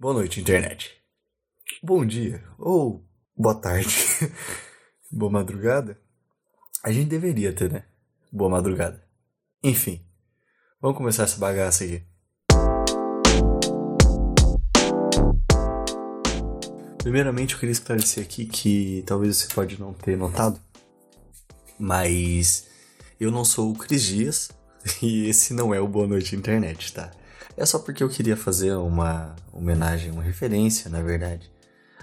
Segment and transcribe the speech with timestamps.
[0.00, 0.92] Boa noite, internet.
[1.82, 3.04] Bom dia, ou
[3.36, 3.96] boa tarde,
[5.10, 6.00] boa madrugada.
[6.84, 7.82] A gente deveria ter, né?
[8.30, 9.04] Boa madrugada.
[9.60, 10.00] Enfim,
[10.80, 12.04] vamos começar essa bagaça aqui.
[16.98, 20.60] Primeiramente, eu queria esclarecer aqui que talvez você pode não ter notado,
[21.76, 22.68] mas
[23.18, 24.50] eu não sou o Cris Dias
[25.02, 27.10] e esse não é o Boa Noite Internet, tá?
[27.56, 31.50] É só porque eu queria fazer uma homenagem, uma referência, na verdade,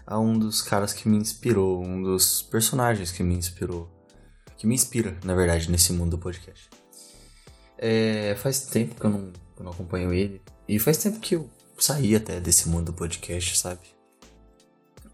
[0.06, 3.90] a um dos caras que me inspirou, um dos personagens que me inspirou,
[4.58, 6.70] que me inspira, na verdade, nesse mundo do podcast.
[7.78, 12.16] É, faz tempo que eu não, não acompanho ele, e faz tempo que eu saí
[12.16, 13.82] até desse mundo do podcast, sabe?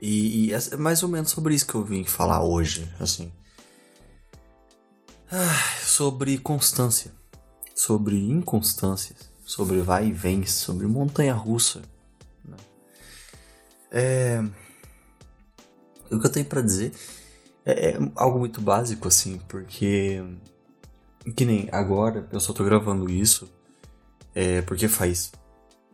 [0.02, 3.32] E, e é mais ou menos sobre isso que eu vim falar hoje, assim.
[5.32, 7.12] Ah, sobre constância,
[7.76, 11.82] sobre inconstâncias sobre vai e vem, sobre montanha russa.
[12.46, 12.58] Né?
[13.92, 14.44] É...
[16.10, 16.94] O que eu tenho para dizer
[17.66, 20.24] é, é algo muito básico, assim, porque.
[21.36, 23.48] Que nem agora, eu só tô gravando isso
[24.34, 25.32] é, porque faz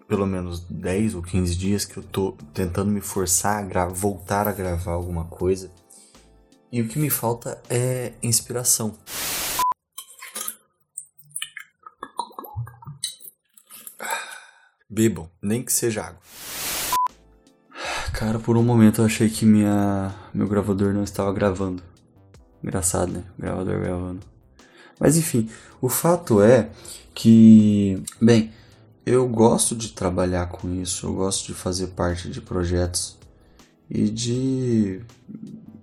[0.08, 4.54] pelo menos 10 ou 15 dias que eu tô tentando me forçar a voltar a
[4.54, 5.70] gravar alguma coisa.
[6.72, 8.96] E o que me falta é inspiração.
[14.98, 16.20] Bebam, nem que seja água.
[18.14, 21.84] Cara, por um momento eu achei que minha meu gravador não estava gravando.
[22.64, 23.24] Engraçado, né?
[23.38, 24.22] gravador gravando.
[25.00, 25.48] Mas enfim,
[25.80, 26.72] o fato é
[27.14, 28.52] que, bem,
[29.06, 33.20] eu gosto de trabalhar com isso, eu gosto de fazer parte de projetos
[33.88, 35.00] e de.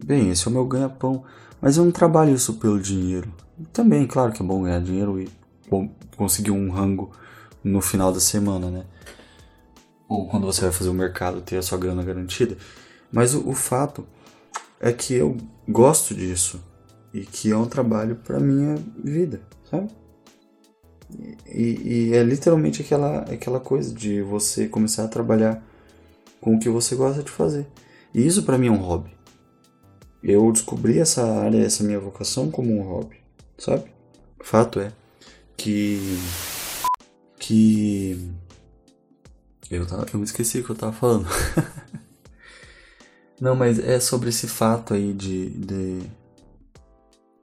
[0.05, 1.23] Bem, esse é o meu ganha-pão,
[1.61, 3.33] mas eu não trabalho isso pelo dinheiro.
[3.73, 5.31] Também, claro que é bom ganhar dinheiro e
[6.17, 7.12] conseguir um rango
[7.65, 8.84] no final da semana, né?
[10.07, 12.57] Ou quando você vai fazer o mercado ter a sua grana garantida.
[13.11, 14.07] Mas o, o fato
[14.79, 16.62] é que eu gosto disso
[17.12, 19.89] e que é um trabalho para minha vida, sabe?
[21.47, 25.63] E, e, é literalmente aquela, aquela coisa de você começar a trabalhar
[26.41, 27.67] com o que você gosta de fazer.
[28.13, 29.11] E isso para mim é um hobby.
[30.23, 33.17] Eu descobri essa área, essa minha vocação como um hobby,
[33.57, 33.85] sabe?
[34.41, 34.92] Fato é
[35.57, 36.19] que
[37.45, 38.31] que.
[39.71, 41.27] Eu, tava, eu me esqueci o que eu tava falando.
[43.41, 45.51] Não, mas é sobre esse fato aí de.
[45.51, 46.03] de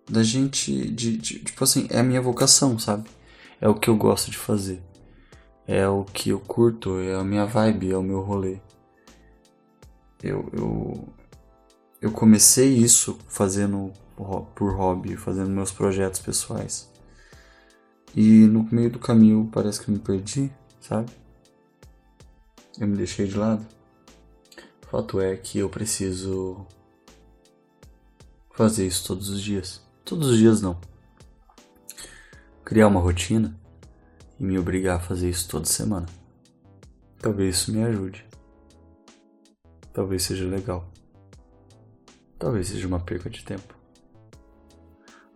[0.10, 0.90] da gente.
[0.92, 3.10] De, de, tipo assim, é a minha vocação, sabe?
[3.60, 4.82] É o que eu gosto de fazer.
[5.68, 8.58] É o que eu curto, é a minha vibe, é o meu rolê.
[10.24, 11.08] Eu, eu,
[12.02, 13.94] eu comecei isso fazendo
[14.56, 16.92] por hobby, fazendo meus projetos pessoais.
[18.16, 21.12] E no meio do caminho parece que eu me perdi, sabe?
[22.80, 23.66] Eu me deixei de lado.
[24.90, 26.66] Fato é que eu preciso
[28.52, 29.82] fazer isso todos os dias.
[30.04, 30.80] Todos os dias não.
[32.66, 33.58] Criar uma rotina
[34.40, 36.08] e me obrigar a fazer isso toda semana.
[37.20, 38.26] Talvez isso me ajude.
[39.94, 40.90] Talvez seja legal.
[42.38, 43.81] Talvez seja uma perca de tempo.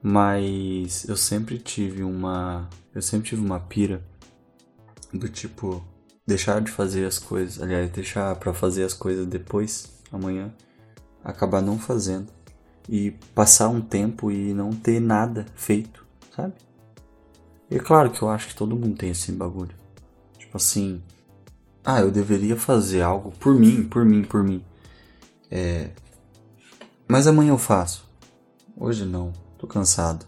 [0.07, 2.69] Mas eu sempre tive uma.
[2.93, 4.05] Eu sempre tive uma pira
[5.11, 5.83] do tipo.
[6.27, 7.59] Deixar de fazer as coisas.
[7.59, 10.53] Aliás, deixar para fazer as coisas depois, amanhã.
[11.23, 12.31] Acabar não fazendo.
[12.87, 16.05] E passar um tempo e não ter nada feito,
[16.35, 16.53] sabe?
[17.71, 19.73] E é claro que eu acho que todo mundo tem esse bagulho.
[20.37, 21.01] Tipo assim.
[21.83, 24.63] Ah, eu deveria fazer algo por mim, por mim, por mim.
[25.49, 25.89] É.
[27.07, 28.07] Mas amanhã eu faço.
[28.77, 30.25] Hoje não tô cansado.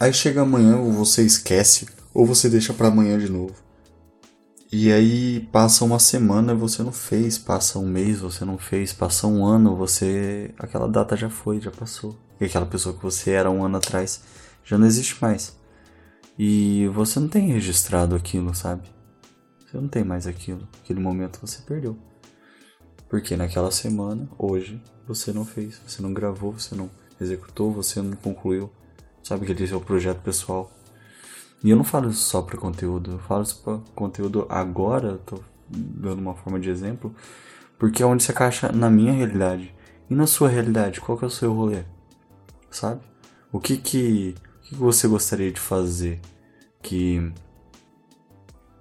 [0.00, 3.54] Aí chega amanhã, ou você esquece, ou você deixa para amanhã de novo.
[4.72, 8.92] E aí passa uma semana e você não fez, passa um mês você não fez,
[8.92, 10.52] passa um ano você.
[10.58, 12.18] aquela data já foi, já passou.
[12.40, 14.22] E aquela pessoa que você era um ano atrás
[14.64, 15.56] já não existe mais.
[16.38, 18.82] E você não tem registrado aquilo, sabe?
[19.64, 20.68] Você não tem mais aquilo.
[20.82, 21.96] Aquele momento você perdeu.
[23.08, 26.90] Porque naquela semana, hoje, você não fez, você não gravou, você não
[27.20, 28.70] executou, você não concluiu.
[29.22, 30.70] Sabe que ele é o projeto pessoal.
[31.64, 35.40] E eu não falo isso só para conteúdo, eu falo isso para conteúdo agora, tô
[35.68, 37.14] dando uma forma de exemplo,
[37.78, 39.74] porque é onde se encaixa na minha realidade.
[40.08, 41.82] E na sua realidade, qual que é o seu rolê?
[42.70, 43.00] Sabe?
[43.50, 46.20] O que que, o que, você gostaria de fazer
[46.82, 47.32] que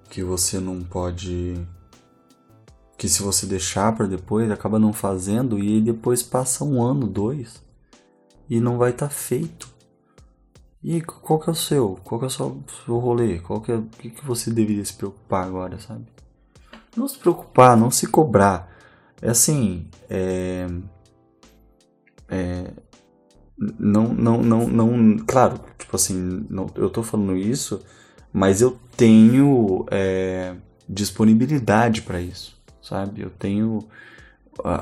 [0.09, 1.55] que você não pode
[2.97, 7.64] que se você deixar para depois acaba não fazendo e depois passa um ano, dois
[8.49, 9.73] e não vai estar tá feito.
[10.83, 11.99] E qual que é o seu?
[12.03, 13.39] Qual que é o seu, seu rolê?
[13.39, 16.05] Qual que é o que, que você deveria se preocupar agora, sabe?
[16.95, 18.71] não se preocupar, não se cobrar.
[19.21, 20.67] É assim, é,
[22.29, 22.71] é,
[23.57, 27.81] não, não, não, não, claro, tipo assim, não, eu tô falando isso,
[28.31, 30.55] mas eu tenho é,
[30.87, 33.21] disponibilidade para isso, sabe?
[33.21, 33.79] Eu tenho,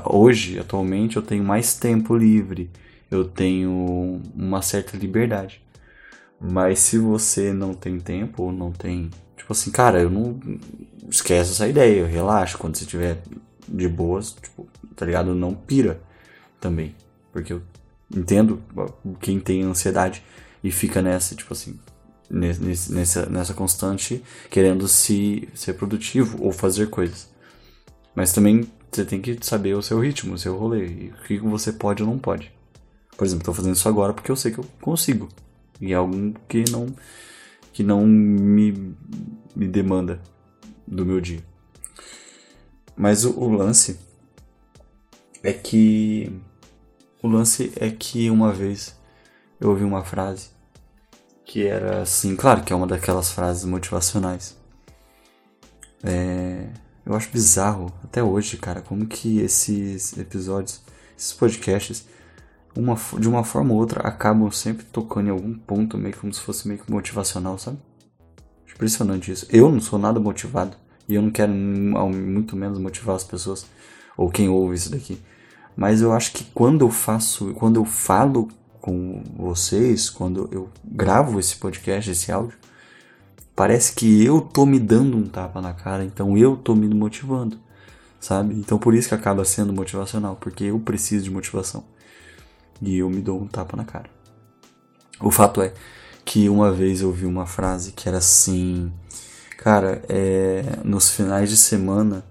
[0.04, 2.70] hoje, atualmente, eu tenho mais tempo livre,
[3.10, 5.62] eu tenho uma certa liberdade.
[6.40, 10.38] Mas se você não tem tempo ou não tem, tipo assim, cara, eu não
[11.08, 13.22] esquece essa ideia, relaxa quando você tiver
[13.68, 15.34] de boas, tipo, tá ligado?
[15.34, 16.00] Não pira
[16.60, 16.94] também,
[17.32, 17.62] porque eu
[18.14, 18.62] entendo
[19.20, 20.22] quem tem ansiedade
[20.62, 21.78] e fica nessa, tipo assim,
[22.30, 27.32] nessa, nessa constante querendo se ser produtivo ou fazer coisas.
[28.14, 31.38] Mas também você tem que saber o seu ritmo, o seu rolê, e o que
[31.38, 32.53] você pode ou não pode.
[33.16, 35.28] Por exemplo, estou fazendo isso agora porque eu sei que eu consigo.
[35.80, 36.86] E é algo que não
[37.72, 38.94] que não me,
[39.54, 40.20] me demanda
[40.86, 41.44] do meu dia.
[42.96, 43.98] Mas o, o lance
[45.42, 46.32] é que
[47.22, 48.96] o lance é que uma vez
[49.60, 50.50] eu ouvi uma frase
[51.44, 54.56] que era assim, claro que é uma daquelas frases motivacionais.
[56.02, 56.68] É,
[57.04, 60.80] eu acho bizarro até hoje, cara, como que esses episódios,
[61.16, 62.06] esses podcasts,
[62.76, 66.40] uma, de uma forma ou outra acabam sempre tocando em algum ponto, meio como se
[66.40, 67.78] fosse meio que motivacional, sabe?
[68.72, 69.46] Impressionante isso.
[69.50, 70.76] Eu não sou nada motivado
[71.08, 73.66] e eu não quero muito menos motivar as pessoas
[74.16, 75.20] ou quem ouve isso daqui.
[75.76, 78.48] Mas eu acho que quando eu faço, quando eu falo
[78.80, 82.56] com vocês, quando eu gravo esse podcast, esse áudio,
[83.54, 87.58] parece que eu tô me dando um tapa na cara, então eu tô me motivando,
[88.20, 88.54] sabe?
[88.54, 91.84] Então por isso que acaba sendo motivacional, porque eu preciso de motivação.
[92.82, 94.08] E eu me dou um tapa na cara.
[95.20, 95.72] O fato é
[96.24, 98.92] que uma vez eu vi uma frase que era assim,
[99.58, 102.24] cara, é, nos finais de semana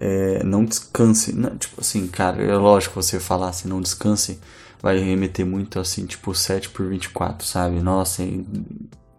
[0.00, 1.32] é, não descanse.
[1.32, 4.40] Não, tipo assim, cara, é lógico você falar assim, não descanse,
[4.80, 7.80] vai remeter muito assim, tipo 7 por 24, sabe?
[7.80, 8.22] Nossa,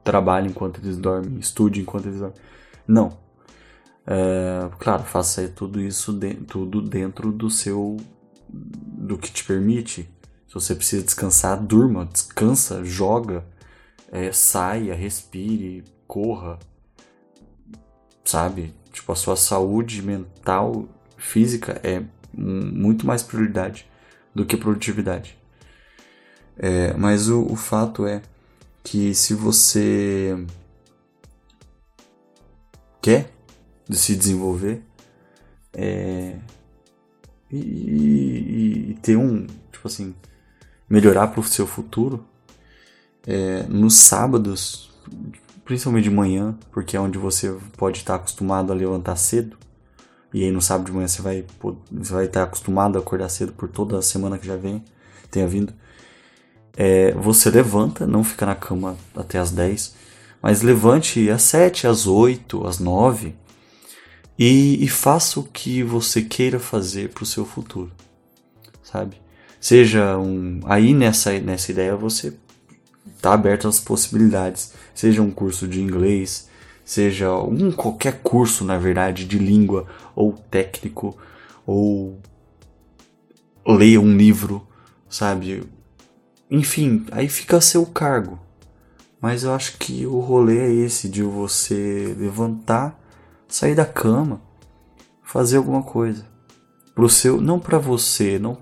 [0.03, 2.37] trabalhe enquanto eles dormem, estude enquanto eles dormem.
[2.87, 3.17] Não.
[4.07, 7.97] É, claro, faça tudo isso de, tudo dentro do seu.
[8.49, 10.09] do que te permite.
[10.49, 13.45] Se você precisa descansar, durma, descansa, joga,
[14.11, 16.57] é, saia, respire, corra.
[18.25, 18.73] Sabe?
[18.91, 22.03] Tipo, a sua saúde mental, física é
[22.33, 23.87] muito mais prioridade
[24.33, 25.37] do que produtividade.
[26.57, 28.23] É, mas o, o fato é
[28.83, 30.35] que se você
[32.99, 33.31] quer
[33.91, 34.81] se desenvolver
[35.73, 36.37] é,
[37.51, 40.15] e, e, e, ter um, tipo assim,
[40.89, 42.25] melhorar para o seu futuro,
[43.27, 44.89] é, nos sábados
[45.69, 49.55] principalmente de manhã, porque é onde você pode estar acostumado a levantar cedo.
[50.33, 51.45] E aí no sábado de manhã você vai,
[51.91, 54.83] você vai estar acostumado a acordar cedo por toda a semana que já vem,
[55.29, 55.71] tenha vindo.
[56.75, 59.93] É, você levanta, não fica na cama até as 10,
[60.41, 63.35] mas levante às 7, às 8, às 9
[64.39, 67.91] e, e faça o que você queira fazer para o seu futuro,
[68.81, 69.21] sabe?
[69.59, 70.61] Seja um.
[70.65, 72.33] Aí nessa, nessa ideia você
[73.21, 76.49] tá aberto às possibilidades seja um curso de inglês,
[76.83, 81.17] seja um qualquer curso, na verdade, de língua ou técnico,
[81.65, 82.19] ou
[83.65, 84.67] leia um livro,
[85.09, 85.63] sabe?
[86.51, 88.37] Enfim, aí fica a seu cargo.
[89.21, 92.99] Mas eu acho que o rolê é esse de você levantar,
[93.47, 94.41] sair da cama,
[95.23, 96.25] fazer alguma coisa
[96.99, 98.57] pro seu, não para você, não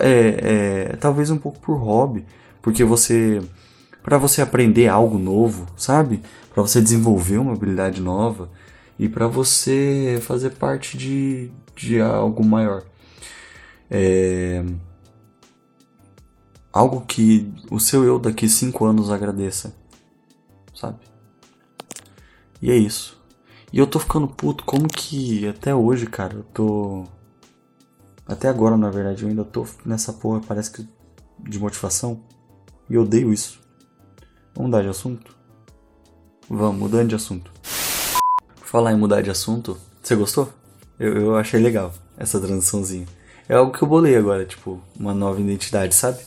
[0.00, 2.24] é, é talvez um pouco por hobby,
[2.62, 3.42] porque você
[4.02, 6.22] para você aprender algo novo, sabe?
[6.54, 8.50] Para você desenvolver uma habilidade nova
[8.98, 12.82] e para você fazer parte de, de algo maior.
[13.90, 14.64] É...
[16.72, 19.76] Algo que o seu eu daqui cinco anos agradeça,
[20.74, 20.96] sabe?
[22.62, 23.20] E é isso.
[23.70, 27.04] E eu tô ficando puto, como que até hoje, cara, eu tô.
[28.26, 30.88] Até agora, na verdade, eu ainda tô nessa porra, parece que
[31.38, 32.20] de motivação.
[32.88, 33.60] E eu odeio isso.
[34.54, 35.34] Vamos mudar de assunto?
[36.48, 37.50] Vamos, mudando de assunto.
[38.64, 40.52] falar em mudar de assunto, você gostou?
[40.98, 43.06] Eu, eu achei legal essa transiçãozinha.
[43.48, 46.18] É algo que eu bolei agora, tipo, uma nova identidade, sabe?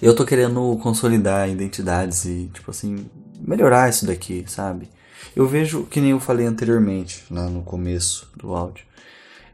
[0.00, 3.06] Eu tô querendo consolidar identidades e, tipo assim,
[3.40, 4.88] melhorar isso daqui, sabe?
[5.34, 8.84] Eu vejo, que nem eu falei anteriormente, lá no começo do áudio,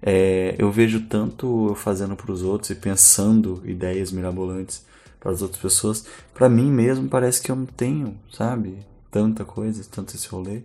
[0.02, 4.84] é, eu vejo tanto eu fazendo para os outros e pensando ideias mirabolantes
[5.18, 6.06] para as outras pessoas.
[6.34, 8.78] Para mim mesmo parece que eu não tenho, sabe?
[9.10, 10.62] Tanta coisa, tanto esse rolê.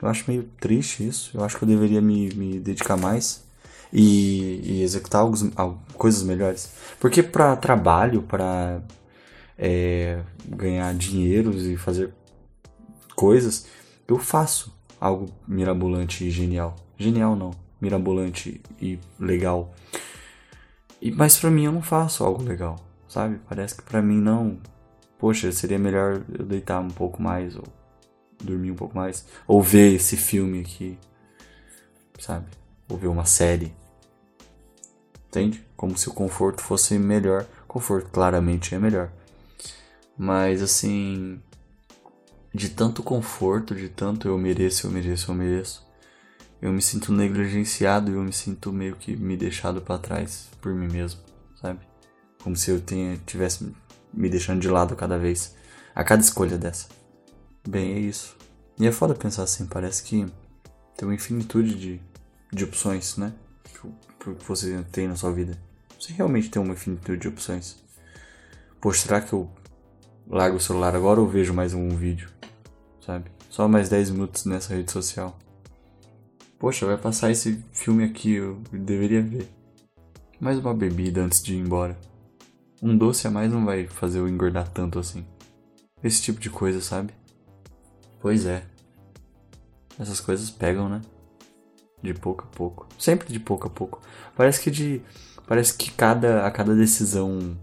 [0.00, 1.30] Eu acho meio triste isso.
[1.34, 3.44] Eu acho que eu deveria me, me dedicar mais
[3.92, 5.50] e, e executar alguns,
[5.94, 6.70] coisas melhores.
[7.00, 8.82] Porque para trabalho, para
[9.56, 12.12] é, ganhar dinheiro e fazer
[13.14, 13.66] coisas,
[14.06, 16.76] eu faço algo mirabolante e genial.
[16.98, 17.52] Genial não,
[17.84, 19.74] mirabolante e legal.
[21.00, 22.76] E, mas para mim eu não faço algo legal,
[23.06, 23.38] sabe?
[23.46, 24.58] Parece que para mim não.
[25.18, 27.64] Poxa, seria melhor eu deitar um pouco mais ou
[28.42, 30.98] dormir um pouco mais ou ver esse filme aqui,
[32.18, 32.46] sabe?
[32.88, 33.74] Ou ver uma série.
[35.28, 35.64] Entende?
[35.76, 37.46] Como se o conforto fosse melhor.
[37.68, 39.10] Conforto claramente é melhor.
[40.16, 41.40] Mas assim,
[42.54, 45.84] de tanto conforto, de tanto eu mereço, eu mereço, eu mereço,
[46.64, 50.88] eu me sinto negligenciado eu me sinto meio que me deixado para trás por mim
[50.90, 51.20] mesmo,
[51.60, 51.80] sabe?
[52.42, 53.70] Como se eu tenha, tivesse
[54.10, 55.54] me deixando de lado cada vez,
[55.94, 56.88] a cada escolha dessa.
[57.68, 58.34] Bem, é isso.
[58.80, 60.24] E é foda pensar assim, parece que
[60.96, 62.00] tem uma infinitude de,
[62.50, 63.34] de opções, né?
[63.64, 65.58] Que, que você tem na sua vida.
[66.00, 67.76] Você realmente tem uma infinitude de opções.
[68.80, 69.50] Poxa, será que eu
[70.26, 72.30] largo o celular agora ou vejo mais um vídeo?
[73.04, 73.30] Sabe?
[73.50, 75.38] Só mais 10 minutos nessa rede social.
[76.64, 79.50] Poxa, vai passar esse filme aqui, eu deveria ver.
[80.40, 81.94] Mais uma bebida antes de ir embora.
[82.82, 85.26] Um doce a mais não vai fazer eu engordar tanto assim.
[86.02, 87.12] Esse tipo de coisa, sabe?
[88.18, 88.64] Pois é.
[90.00, 91.02] Essas coisas pegam, né?
[92.02, 92.88] De pouco a pouco.
[92.98, 94.00] Sempre de pouco a pouco.
[94.34, 95.02] Parece que de.
[95.46, 97.58] Parece que cada, a cada decisão.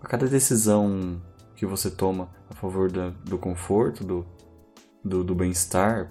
[0.00, 1.20] A cada decisão
[1.54, 4.26] que você toma a favor da, do conforto, do,
[5.04, 6.10] do, do bem-estar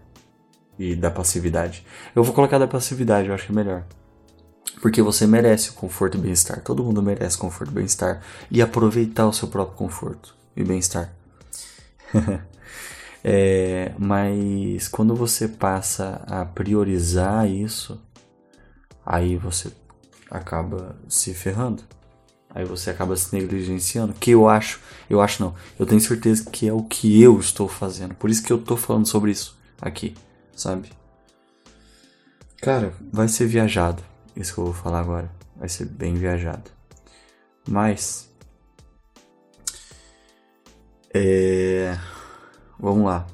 [0.79, 1.85] e da passividade.
[2.15, 3.83] Eu vou colocar da passividade, eu acho que é melhor.
[4.81, 6.61] Porque você merece o conforto e bem-estar.
[6.61, 8.21] Todo mundo merece conforto e bem-estar.
[8.49, 11.13] E aproveitar o seu próprio conforto e bem-estar.
[13.21, 18.01] é, mas quando você passa a priorizar isso,
[19.05, 19.69] aí você
[20.31, 21.83] acaba se ferrando.
[22.49, 24.13] Aí você acaba se negligenciando.
[24.13, 27.67] Que eu acho, eu acho não, eu tenho certeza que é o que eu estou
[27.67, 28.15] fazendo.
[28.15, 30.15] Por isso que eu estou falando sobre isso aqui,
[30.59, 30.91] sabe?
[32.61, 34.03] Cara, vai ser viajado.
[34.35, 35.31] Isso que eu vou falar agora.
[35.55, 36.69] Vai ser bem viajado.
[37.67, 38.29] Mas.
[41.13, 41.97] É.
[42.79, 43.25] Vamos lá.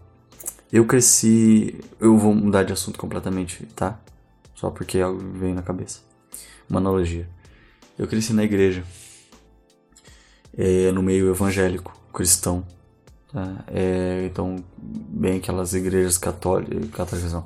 [0.72, 1.80] Eu cresci.
[2.00, 4.00] Eu vou mudar de assunto completamente, tá?
[4.54, 6.02] Só porque algo veio na cabeça.
[6.70, 7.28] Uma analogia.
[7.98, 8.84] Eu cresci na igreja
[10.58, 12.66] é, no meio evangélico cristão.
[13.36, 13.66] Tá?
[13.68, 17.46] É, então, bem aquelas igrejas católicas, católicas não,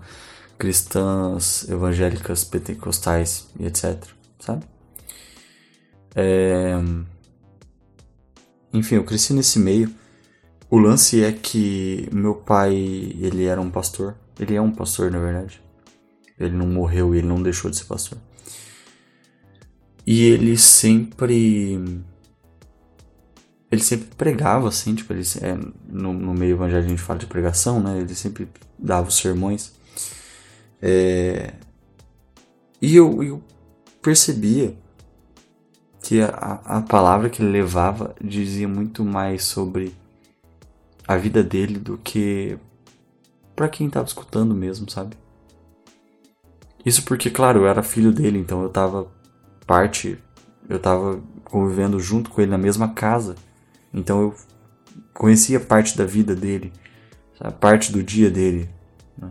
[0.55, 3.97] cristãs, evangélicas, pentecostais e etc.
[4.39, 4.63] Sabe?
[6.13, 6.75] É,
[8.71, 9.91] enfim, eu cresci nesse meio.
[10.69, 14.13] O lance é que meu pai, ele era um pastor.
[14.39, 15.59] Ele é um pastor, na verdade.
[16.39, 18.19] Ele não morreu e ele não deixou de ser pastor.
[20.05, 22.03] E ele sempre
[23.71, 25.55] ele sempre pregava, assim, tipo, ele, é,
[25.87, 27.99] no, no meio evangélico a gente fala de pregação, né?
[27.99, 28.47] Ele sempre
[28.77, 29.73] dava os sermões.
[30.81, 31.53] É,
[32.81, 33.43] e eu, eu
[34.01, 34.75] percebia
[36.01, 39.93] que a, a palavra que ele levava dizia muito mais sobre
[41.07, 42.57] a vida dele do que
[43.55, 45.17] para quem estava escutando mesmo, sabe?
[46.85, 49.07] Isso porque, claro, eu era filho dele, então eu tava
[49.67, 50.17] parte,
[50.69, 53.35] eu tava convivendo junto com ele na mesma casa.
[53.93, 54.35] Então eu
[55.13, 56.71] conhecia parte da vida dele,
[57.37, 57.55] sabe?
[57.55, 58.69] parte do dia dele.
[59.17, 59.29] Né?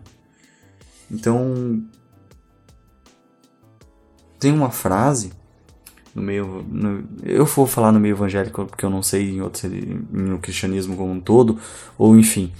[1.10, 1.82] Então
[4.38, 5.32] tem uma frase
[6.14, 9.68] no meio, no, eu vou falar no meio evangélico porque eu não sei em outro,
[10.10, 11.58] no cristianismo como um todo,
[11.96, 12.52] ou enfim,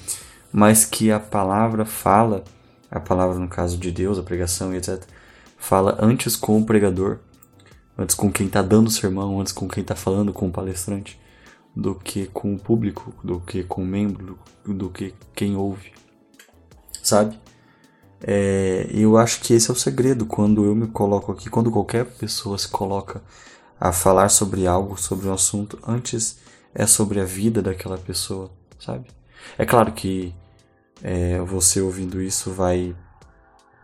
[0.53, 2.45] mas que a palavra fala,
[2.91, 5.03] a palavra no caso de Deus, a pregação e etc,
[5.57, 7.19] fala antes com o pregador,
[7.97, 11.19] antes com quem está dando o sermão, antes com quem está falando com o palestrante
[11.79, 15.93] do que com o público, do que com o membro, do que quem ouve,
[17.01, 17.39] sabe?
[18.21, 22.05] É, eu acho que esse é o segredo quando eu me coloco aqui, quando qualquer
[22.05, 23.23] pessoa se coloca
[23.79, 26.41] a falar sobre algo, sobre um assunto, antes
[26.75, 29.07] é sobre a vida daquela pessoa, sabe?
[29.57, 30.35] É claro que
[31.01, 32.97] é, você ouvindo isso vai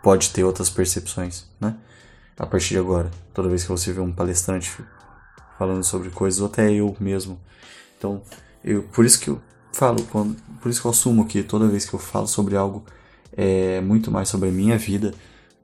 [0.03, 1.77] pode ter outras percepções, né?
[2.37, 4.85] A partir de agora, toda vez que você vê um palestrante
[5.57, 7.39] falando sobre coisas, ou até eu mesmo
[8.05, 8.21] então,
[8.63, 9.41] eu, por isso que eu
[9.73, 12.85] falo, quando, por isso que eu assumo que toda vez que eu falo sobre algo
[13.33, 15.15] é muito mais sobre a minha vida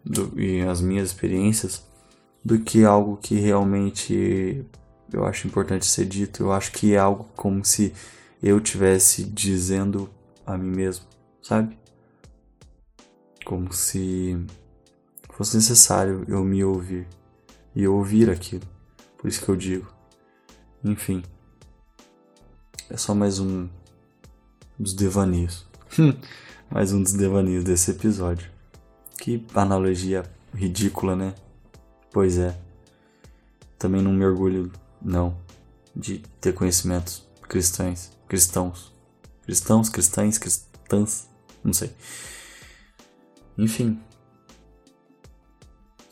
[0.02, 1.84] do, e as minhas experiências
[2.42, 4.64] do que algo que realmente
[5.12, 6.44] eu acho importante ser dito.
[6.44, 7.92] Eu acho que é algo como se
[8.42, 10.08] eu tivesse dizendo
[10.46, 11.04] a mim mesmo,
[11.42, 11.78] sabe?
[13.44, 14.38] Como se
[15.34, 17.06] fosse necessário eu me ouvir
[17.76, 18.64] e ouvir aquilo.
[19.18, 19.86] Por isso que eu digo.
[20.82, 21.22] Enfim.
[22.90, 23.68] É só mais um
[24.76, 25.64] dos devaneios.
[26.68, 28.50] mais um dos devaneios desse episódio.
[29.16, 31.32] Que analogia ridícula, né?
[32.10, 32.58] Pois é.
[33.78, 35.36] Também não me orgulho, não,
[35.94, 38.10] de ter conhecimentos cristãos.
[38.26, 38.92] Cristãos.
[39.44, 41.28] Cristãos, cristãs, cristãs.
[41.62, 41.94] Não sei.
[43.56, 44.00] Enfim.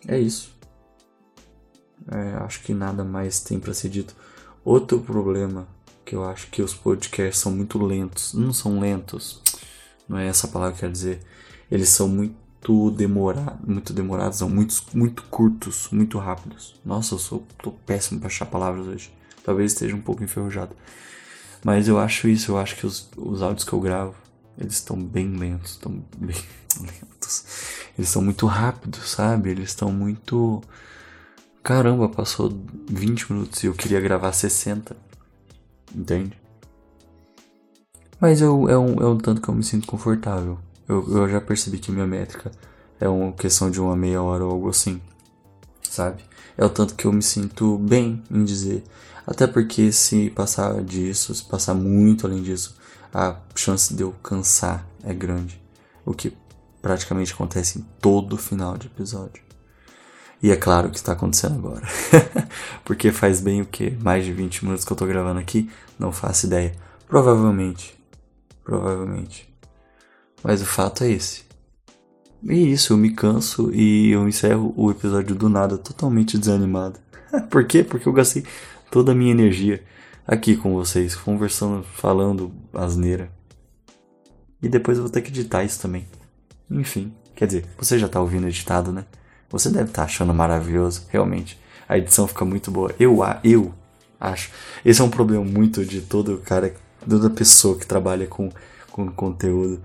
[0.06, 0.56] É isso.
[2.08, 4.14] É, acho que nada mais tem para ser dito.
[4.64, 5.66] Outro problema
[6.08, 8.32] que eu acho que os podcasts são muito lentos.
[8.32, 9.42] Não são lentos.
[10.08, 11.20] Não é essa palavra que eu quero dizer.
[11.70, 16.80] Eles são muito demorados, muito demorados, são muito, muito curtos, muito rápidos.
[16.82, 19.12] Nossa, eu sou tô péssimo para achar palavras hoje.
[19.44, 20.74] Talvez esteja um pouco enferrujado.
[21.62, 24.14] Mas eu acho isso, eu acho que os, os áudios que eu gravo,
[24.56, 26.36] eles estão bem lentos, estão bem
[26.80, 27.44] lentos.
[27.98, 29.50] Eles são muito rápidos, sabe?
[29.50, 30.62] Eles estão muito
[31.62, 32.50] Caramba, passou
[32.88, 35.07] 20 minutos e eu queria gravar 60.
[35.95, 36.38] Entende?
[38.21, 40.59] Mas eu, é, um, é um tanto que eu me sinto confortável.
[40.88, 42.50] Eu, eu já percebi que minha métrica
[43.00, 45.00] é uma questão de uma meia hora ou algo assim.
[45.83, 46.23] Sabe?
[46.57, 48.83] É o tanto que eu me sinto bem em dizer.
[49.26, 52.76] Até porque se passar disso, se passar muito além disso,
[53.12, 55.61] a chance de eu cansar é grande.
[56.04, 56.33] O que
[56.83, 59.48] praticamente acontece em todo final de episódio.
[60.42, 61.87] E é claro que está acontecendo agora.
[62.85, 63.90] Porque faz bem o que?
[64.02, 65.68] Mais de 20 minutos que eu tô gravando aqui?
[65.99, 66.73] Não faço ideia.
[67.09, 67.99] Provavelmente.
[68.62, 69.52] Provavelmente.
[70.42, 71.45] Mas o fato é esse.
[72.42, 77.00] E isso, eu me canso e eu encerro o episódio do nada totalmente desanimado.
[77.50, 77.83] Por quê?
[77.83, 78.45] Porque eu gastei
[78.90, 79.83] toda a minha energia
[80.26, 83.30] aqui com vocês, conversando, falando asneira.
[84.62, 86.07] E depois eu vou ter que editar isso também.
[86.71, 89.04] Enfim, quer dizer, você já tá ouvindo editado, né?
[89.50, 91.59] Você deve estar tá achando maravilhoso, realmente.
[91.88, 92.95] A edição fica muito boa.
[93.00, 93.73] Eu, eu
[94.21, 94.50] acho.
[94.84, 96.75] Esse é um problema muito de todo cara,
[97.08, 98.50] toda pessoa que trabalha com,
[98.91, 99.82] com conteúdo.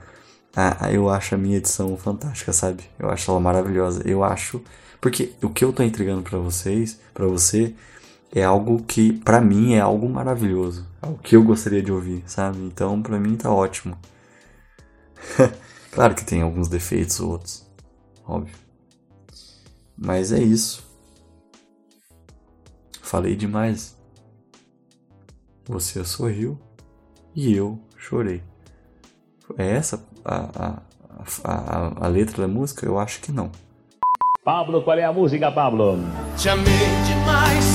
[0.56, 2.84] Ah, eu acho a minha edição fantástica, sabe?
[3.00, 4.02] Eu acho ela maravilhosa.
[4.06, 4.62] Eu acho.
[5.00, 7.74] Porque o que eu tô entregando para vocês, para você,
[8.34, 10.86] é algo que, para mim, é algo maravilhoso.
[11.02, 12.60] É o que eu gostaria de ouvir, sabe?
[12.60, 13.98] Então, para mim, tá ótimo.
[15.92, 17.66] claro que tem alguns defeitos ou outros.
[18.26, 18.56] Óbvio.
[19.98, 20.84] Mas é isso.
[23.02, 23.98] Falei demais.
[25.66, 26.60] Você sorriu
[27.36, 28.44] e eu chorei.
[29.58, 30.82] É essa a, a,
[31.44, 32.86] a, a letra da música?
[32.86, 33.52] Eu acho que não.
[34.44, 35.98] Pablo, qual é a música, Pablo?
[36.38, 36.66] Te amei
[37.06, 37.66] demais.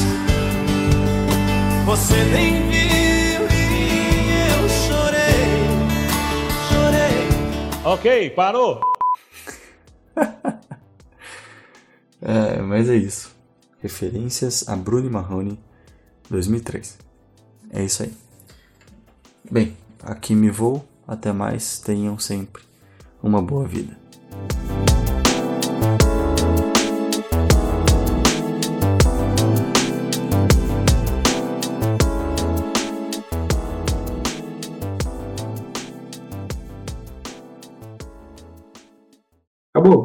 [1.87, 5.49] Você nem viu e eu chorei.
[6.69, 7.29] Chorei.
[7.85, 8.81] Ok, parou.
[12.21, 13.35] É, mas é isso.
[13.81, 15.59] Referências a Bruno Marrone
[16.29, 16.99] 2003.
[17.71, 18.13] É isso aí.
[19.51, 20.87] Bem, aqui me vou.
[21.07, 21.79] Até mais.
[21.79, 22.63] Tenham sempre
[23.23, 23.97] uma boa vida.
[39.75, 39.99] Acabou.